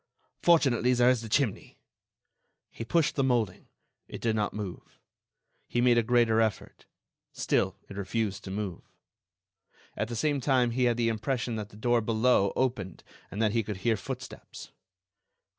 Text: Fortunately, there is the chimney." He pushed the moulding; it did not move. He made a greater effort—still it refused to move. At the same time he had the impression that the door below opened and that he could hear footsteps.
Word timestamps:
Fortunately, 0.41 0.93
there 0.95 1.11
is 1.11 1.21
the 1.21 1.29
chimney." 1.29 1.77
He 2.71 2.83
pushed 2.83 3.13
the 3.13 3.23
moulding; 3.23 3.67
it 4.07 4.19
did 4.19 4.35
not 4.35 4.51
move. 4.51 4.97
He 5.67 5.79
made 5.79 5.99
a 5.99 6.01
greater 6.01 6.41
effort—still 6.41 7.77
it 7.87 7.95
refused 7.95 8.43
to 8.45 8.49
move. 8.49 8.81
At 9.95 10.07
the 10.07 10.15
same 10.15 10.41
time 10.41 10.71
he 10.71 10.85
had 10.85 10.97
the 10.97 11.09
impression 11.09 11.55
that 11.57 11.69
the 11.69 11.77
door 11.77 12.01
below 12.01 12.51
opened 12.55 13.03
and 13.29 13.39
that 13.43 13.51
he 13.51 13.61
could 13.61 13.77
hear 13.85 13.95
footsteps. 13.95 14.71